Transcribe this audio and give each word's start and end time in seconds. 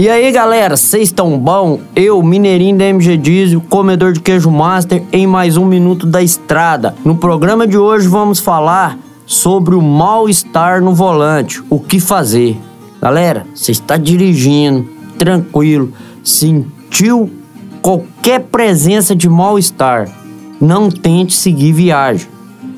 E 0.00 0.08
aí 0.08 0.32
galera, 0.32 0.78
vocês 0.78 1.08
estão 1.08 1.38
bom? 1.38 1.78
Eu, 1.94 2.22
Mineirinho 2.22 2.78
da 2.78 2.86
MG 2.86 3.18
Diesel, 3.18 3.60
comedor 3.60 4.14
de 4.14 4.20
queijo 4.20 4.50
master, 4.50 5.02
em 5.12 5.26
mais 5.26 5.58
um 5.58 5.66
Minuto 5.66 6.06
da 6.06 6.22
Estrada. 6.22 6.94
No 7.04 7.18
programa 7.18 7.66
de 7.66 7.76
hoje 7.76 8.08
vamos 8.08 8.40
falar 8.40 8.96
sobre 9.26 9.74
o 9.74 9.82
mal-estar 9.82 10.80
no 10.80 10.94
volante, 10.94 11.62
o 11.68 11.78
que 11.78 12.00
fazer. 12.00 12.56
Galera, 12.98 13.46
você 13.54 13.72
está 13.72 13.98
dirigindo, 13.98 14.88
tranquilo, 15.18 15.92
sentiu 16.24 17.30
qualquer 17.82 18.40
presença 18.40 19.14
de 19.14 19.28
mal-estar, 19.28 20.08
não 20.58 20.88
tente 20.90 21.34
seguir 21.34 21.74
viagem. 21.74 22.26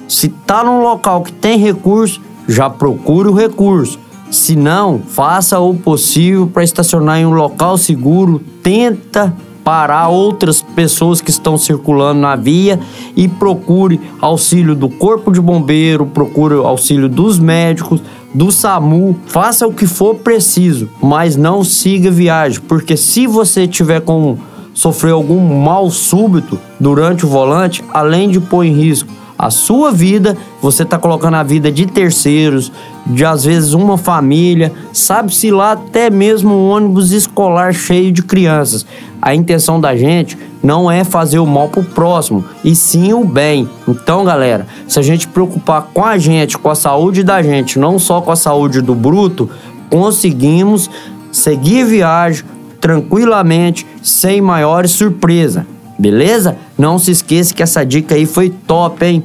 Se 0.09 0.29
tá 0.29 0.65
num 0.65 0.83
local 0.83 1.23
que 1.23 1.33
tem 1.33 1.57
recurso, 1.57 2.21
já 2.49 2.69
procure 2.69 3.29
o 3.29 3.33
recurso. 3.33 4.01
Se 4.33 4.57
não, 4.57 4.99
faça 4.99 5.61
o 5.61 5.75
possível 5.75 6.47
para 6.47 6.65
estacionar 6.65 7.19
em 7.19 7.27
um 7.27 7.35
local 7.35 7.77
seguro. 7.77 8.41
Tenta 8.63 9.37
parar 9.63 10.09
outras 10.09 10.63
pessoas 10.63 11.21
que 11.21 11.31
estão 11.31 11.59
circulando 11.59 12.19
na 12.19 12.35
via 12.35 12.81
e 13.15 13.29
procure 13.29 14.01
auxílio 14.23 14.75
do 14.75 14.89
corpo 14.89 15.31
de 15.31 15.39
bombeiro, 15.39 16.07
procure 16.07 16.55
auxílio 16.55 17.11
dos 17.11 17.39
médicos, 17.39 18.01
do 18.35 18.51
SAMU, 18.51 19.15
faça 19.27 19.67
o 19.67 19.75
que 19.75 19.87
for 19.87 20.15
preciso, 20.15 20.89
mas 21.03 21.37
não 21.37 21.63
siga 21.63 22.11
viagem, 22.11 22.63
porque 22.67 22.97
se 22.97 23.27
você 23.27 23.69
tiver 23.69 24.01
com 24.01 24.39
sofrer 24.73 25.13
algum 25.13 25.63
mal 25.63 25.91
súbito 25.91 26.59
durante 26.81 27.27
o 27.27 27.29
volante, 27.29 27.85
além 27.93 28.31
de 28.31 28.41
pôr 28.41 28.65
em 28.65 28.73
risco 28.73 29.13
a 29.39 29.51
sua 29.51 29.91
vida, 29.91 30.37
você 30.63 30.85
está 30.85 30.97
colocando 30.97 31.35
a 31.35 31.43
vida 31.43 31.73
de 31.73 31.87
terceiros, 31.87 32.71
de 33.05 33.25
às 33.25 33.45
vezes 33.45 33.73
uma 33.73 33.99
família, 33.99 34.73
sabe-se 34.93 35.51
lá 35.51 35.73
até 35.73 36.09
mesmo 36.09 36.55
um 36.55 36.71
ônibus 36.71 37.11
escolar 37.11 37.75
cheio 37.75 38.13
de 38.13 38.23
crianças. 38.23 38.87
A 39.21 39.35
intenção 39.35 39.81
da 39.81 39.97
gente 39.97 40.39
não 40.63 40.89
é 40.89 41.03
fazer 41.03 41.41
o 41.41 41.47
mal 41.47 41.69
pro 41.69 41.83
próximo, 41.83 42.45
e 42.65 42.77
sim 42.77 43.13
o 43.13 43.25
bem. 43.25 43.69
Então, 43.89 44.25
galera, 44.25 44.69
se 44.87 45.01
a 45.01 45.03
gente 45.03 45.27
preocupar 45.27 45.89
com 45.93 46.05
a 46.05 46.17
gente, 46.17 46.57
com 46.57 46.71
a 46.71 46.77
saúde 46.77 47.25
da 47.25 47.43
gente, 47.43 47.81
não 47.81 47.99
só 47.99 48.21
com 48.21 48.31
a 48.31 48.37
saúde 48.37 48.81
do 48.81 48.95
bruto, 48.95 49.51
conseguimos 49.91 50.89
seguir 51.33 51.85
viagem 51.85 52.45
tranquilamente, 52.81 53.85
sem 54.01 54.41
maiores 54.41 54.93
surpresas. 54.93 55.65
Beleza? 55.99 56.57
Não 56.79 56.99
se 56.99 57.11
esqueça 57.11 57.55
que 57.55 57.63
essa 57.63 57.85
dica 57.85 58.15
aí 58.15 58.27
foi 58.27 58.51
top, 58.51 59.05
hein? 59.05 59.25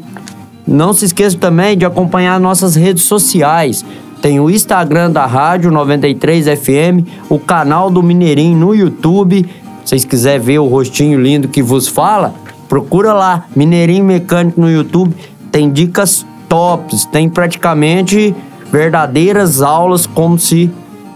Não 0.67 0.91
se 0.91 1.05
esqueça 1.05 1.37
também 1.37 1.77
de 1.77 1.85
acompanhar 1.85 2.39
nossas 2.39 2.75
redes 2.75 3.03
sociais. 3.03 3.85
Tem 4.21 4.39
o 4.39 4.49
Instagram 4.49 5.11
da 5.11 5.25
Rádio 5.25 5.71
93 5.71 6.45
FM, 6.59 7.07
o 7.29 7.39
canal 7.39 7.89
do 7.89 8.03
Mineirinho 8.03 8.57
no 8.57 8.75
YouTube. 8.75 9.47
Se 9.85 9.91
vocês 9.91 10.03
quiserem 10.03 10.41
ver 10.41 10.59
o 10.59 10.67
rostinho 10.67 11.21
lindo 11.21 11.47
que 11.47 11.63
vos 11.63 11.88
fala, 11.88 12.33
procura 12.67 13.13
lá, 13.13 13.45
Mineirinho 13.55 14.03
Mecânico 14.03 14.59
no 14.59 14.69
YouTube. 14.69 15.15
Tem 15.51 15.71
dicas 15.71 16.25
tops, 16.49 17.05
tem 17.05 17.29
praticamente 17.29 18.35
verdadeiras 18.69 19.61
aulas 19.61 20.05
como 20.05 20.38
se 20.38 20.69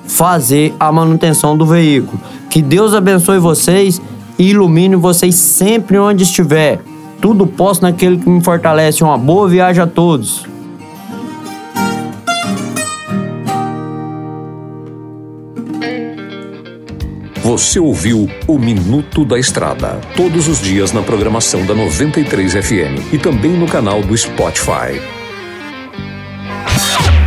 fazer 0.07 0.73
a 0.79 0.91
manutenção 0.91 1.57
do 1.57 1.66
veículo. 1.66 2.22
Que 2.50 2.61
Deus 2.61 2.94
abençoe 2.94 3.40
vocês 3.40 4.01
e 4.40 4.50
ilumine 4.51 4.95
vocês 4.95 5.35
sempre 5.35 5.97
onde 5.97 6.23
estiver. 6.23 6.79
Tudo 7.22 7.46
posso 7.46 7.84
naquele 7.84 8.18
que 8.18 8.28
me 8.28 8.44
fortalece. 8.44 9.04
Uma 9.04 9.18
boa 9.18 9.48
viagem 9.48 9.84
a 9.84 9.88
todos. 9.88 10.46
Você 17.44 17.80
ouviu 17.80 18.30
o 18.48 18.58
Minuto 18.58 19.26
da 19.26 19.38
Estrada, 19.38 20.00
todos 20.16 20.48
os 20.48 20.62
dias 20.62 20.92
na 20.92 21.02
programação 21.02 21.66
da 21.66 21.76
93 21.76 22.54
FM 22.54 23.14
e 23.14 23.18
também 23.18 23.52
no 23.52 23.68
canal 23.68 24.02
do 24.02 24.18
Spotify. 24.18 25.21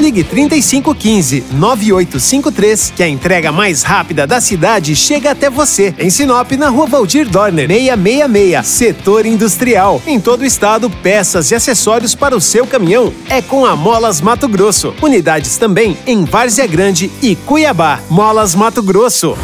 Ligue 0.00 0.24
3515 0.24 1.44
9853 1.52 2.92
que 2.96 3.02
a 3.02 3.08
entrega 3.08 3.52
mais 3.52 3.82
rápida 3.82 4.26
da 4.26 4.40
cidade 4.40 4.96
chega 4.96 5.30
até 5.30 5.50
você. 5.50 5.94
Em 5.98 6.08
Sinop, 6.08 6.50
na 6.52 6.68
Rua 6.70 6.86
Valdir 6.86 7.28
Dorner, 7.28 7.68
666, 7.68 8.66
Setor 8.66 9.26
Industrial. 9.26 10.02
Em 10.06 10.18
todo 10.18 10.40
o 10.40 10.46
estado, 10.46 10.88
peças 10.88 11.50
e 11.50 11.54
acessórios 11.54 12.14
para 12.14 12.34
o 12.34 12.40
seu 12.40 12.66
caminhão 12.66 13.12
é 13.28 13.42
com 13.42 13.66
a 13.66 13.76
Molas 13.76 14.20
Mato 14.20 14.48
Grosso. 14.48 14.94
Unidades 15.02 15.58
também 15.58 15.96
em 16.06 16.24
Várzea 16.24 16.66
Grande 16.66 17.10
e 17.20 17.36
Cuiabá. 17.36 18.00
Molas 18.08 18.54
Mato 18.54 18.82
Grosso. 18.82 19.36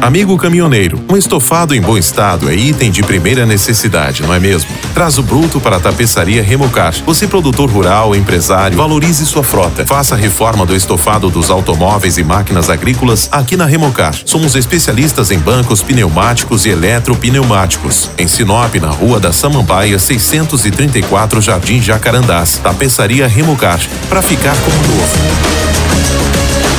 Amigo 0.00 0.36
caminhoneiro, 0.38 0.98
um 1.10 1.16
estofado 1.16 1.74
em 1.74 1.80
bom 1.80 1.98
estado 1.98 2.48
é 2.48 2.54
item 2.54 2.90
de 2.90 3.02
primeira 3.02 3.44
necessidade, 3.44 4.22
não 4.22 4.32
é 4.32 4.40
mesmo? 4.40 4.70
Traz 4.94 5.18
o 5.18 5.22
bruto 5.22 5.60
para 5.60 5.76
a 5.76 5.80
tapeçaria 5.80 6.42
Remocar. 6.42 6.94
Você, 7.06 7.26
produtor 7.26 7.70
rural, 7.70 8.14
empresário, 8.14 8.76
valorize 8.76 9.24
sua 9.24 9.42
frota. 9.42 9.86
Faça 9.86 10.14
a 10.14 10.18
reforma 10.18 10.66
do 10.66 10.74
estofado 10.74 11.30
dos 11.30 11.50
automóveis 11.50 12.18
e 12.18 12.24
máquinas 12.24 12.68
agrícolas 12.68 13.28
aqui 13.30 13.56
na 13.56 13.66
Remocar. 13.66 14.14
Somos 14.24 14.54
especialistas 14.56 15.30
em 15.30 15.38
bancos 15.38 15.82
pneumáticos 15.82 16.66
e 16.66 16.70
eletropneumáticos. 16.70 18.10
Em 18.18 18.26
Sinop, 18.26 18.74
na 18.76 18.90
Rua 18.90 19.20
da 19.20 19.32
Samambaia, 19.32 19.98
634 19.98 21.40
Jardim 21.40 21.80
Jacarandás. 21.80 22.58
Tapeçaria 22.62 23.26
Remocar. 23.26 23.80
Para 24.08 24.22
ficar 24.22 24.56
como 24.56 24.76
novo. 24.76 26.69